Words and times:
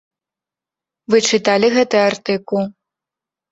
Вы 1.15 1.21
чыталі 1.29 1.71
гэты 1.77 1.97
артыкул? 2.09 2.63